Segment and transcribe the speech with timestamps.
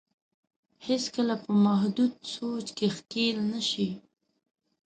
[0.85, 3.89] هېڅ کله په محدود سوچ کې ښکېل نه شي.